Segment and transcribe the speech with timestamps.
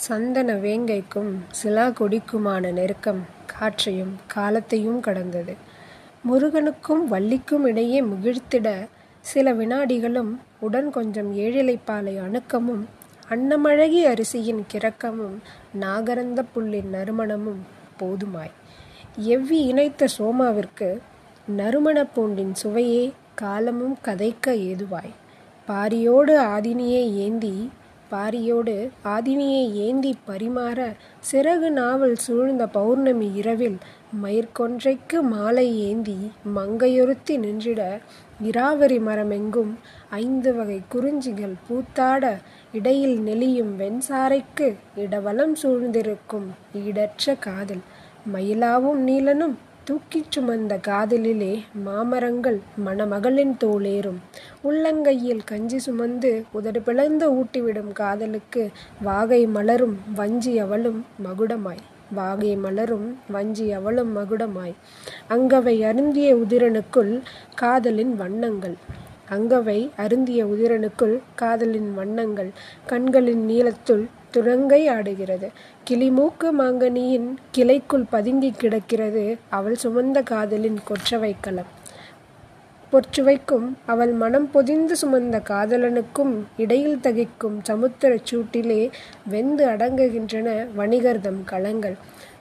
[0.00, 5.54] சந்தன வேங்கைக்கும் சிலாகொடிக்குமான நெருக்கம் காற்றையும் காலத்தையும் கடந்தது.
[6.22, 8.68] முருகனுக்கும் வள்ளிக்கும் இடையே முகிழ்த்திட
[9.20, 12.84] சில வினாடிகளும் உடன் கொஞ்சம் ஏழிலைப்பாலை அணுக்கமும்
[13.28, 15.36] அன்னமழகி அரிசியின் கிறக்கமும்
[15.80, 17.62] நாகரந்த புல்லின் நறுமணமும்
[18.00, 18.54] போதுமாய்.
[19.28, 20.98] எவ்வி இணைத்த சோமாவிற்கு
[21.56, 25.14] நறுமணப் பூண்டின் சுவையே காலமும் கதைக்க ஏதுவாய்.
[25.68, 27.70] பாரியோடு ஆதினியை ஏந்தி
[28.10, 28.74] பாரியோடு
[29.04, 30.96] ஆதினியை ஏந்திப் பரிமாற
[31.32, 33.78] சிறகு நாவல் சூழ்ந்த பௌர்ணமி இரவில்
[34.22, 36.16] மயிர்க்கொன்றைக்கு மாலை ஏந்தி
[36.56, 38.00] மங்கையொருத்தி நின்றிட
[38.42, 39.72] இராவரி மரமெங்கும்
[40.10, 42.24] ஐந்து வகை குறிஞ்சிகள் பூத்தாட
[42.72, 47.82] இடையில் நெளியும் வெண்சாரைக்கு இடவலம் சூழ்ந்திருக்கும் ஈடற்ற காதல்.
[48.32, 49.56] மயிலாவும் நீலனும்
[49.90, 54.18] தூக்கிச் சுமந்த காதலிலே மாமரங்கள் மணமகளின் தோளேறும்.
[54.64, 58.70] உள்ளங்கையில் கஞ்சி சுமந்து உதடு பிளந்து ஊட்டிவிடும் காதலுக்கு
[59.02, 61.82] வாகை மலரும் வஞ்சி அவளும் மகுடமாய்.
[62.14, 64.74] வாகை மலரும் வஞ்சி அவளும் மகுடமாய்.
[65.28, 67.20] அங்கவை அருந்திய உதிரனுக்குள்
[67.54, 68.76] காதலின் வண்ணங்கள்
[69.30, 72.50] அங்கவை அருந்திய உதிரனுக்குள் காதலின் வண்ணங்கள்
[72.86, 75.48] கண்களின் நீளத்துள் துரங்கை ஆடுகிறது.
[75.90, 81.70] கிளிமூக்கு மாங்கனியின் கிளைக்குள் பதுங்கிக் கிடக்கிறது அவள் சுமந்த காதலின் கொற்றவைக்களம்
[82.92, 88.80] பொற்சுவைக்கும் அவள் மனம் பொதிந்து சுமந்த காதலனுக்கும் இடையில் தகிக்கும் சமுத்திரச் சூட்டிலே
[89.26, 91.96] வெந்து அடங்குகின்றன வணிகர்தம் களங்கள்.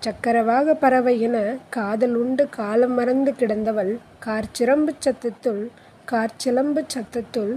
[0.00, 1.36] சக்கரவாகப் பறவை என
[1.70, 3.92] காதல் உண்டு காலம் மறந்து கிடந்தவள்
[4.24, 5.62] கார்ச்சிரம்பு சத்தத்துள்
[6.10, 7.52] கார்ச்சிலம்பு சத்தத்துள்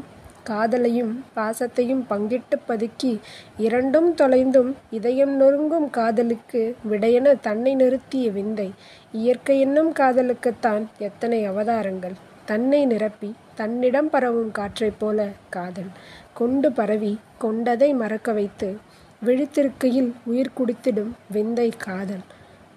[0.50, 3.20] காதலையும் பாசத்தையும் பங்கிட்டுப் பதுக்கி
[3.58, 8.72] இரண்டும் தொலைந்தும் இதயம் நொறுங்கும் காதலுக்கு விடையென தன்னை நிறுத்திய விந்தை.
[9.12, 12.14] இயற்கை என்னும் காதலுக்குத்தான் எத்தனை அவதாரங்கள்.
[12.46, 15.92] தன்னை நிரப்பி தன்னிடம் பரவும் காற்றைப் போல காதல்.
[16.34, 18.78] கொண்டு பரவி கொண்டதை மறக்க வைத்து
[19.26, 22.24] விழித்திருக்கையில் உயிர் குடித்திடும் விந்தை காதல்.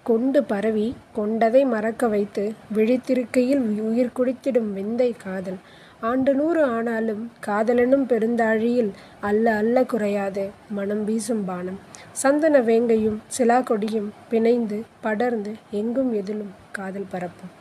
[0.03, 5.59] கொண்டு பரவி கொண்டதை மறக்க வைத்து விழித்திருக்கையில் உயிர் குடித்திடும் விந்தை காதல்.
[6.09, 8.91] ஆண்டு நூறு ஆனாலும் காதலனும் பெருந்தாழியில்
[9.21, 11.79] அல்ல அல்ல குறையாது மனம் வீசும் பானம்.
[12.11, 17.51] சந்தன வேங்கையும் சிலாகொடியும் பிணைந்து படர்ந்து எங்கும் எதிலும் காதல் பரப்பும்.